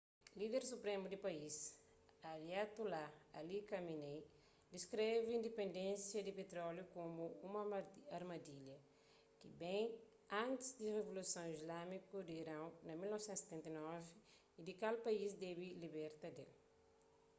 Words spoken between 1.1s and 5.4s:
país ayatollah ali khamenei diskreve